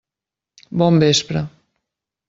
[0.81, 1.47] Bon vespre.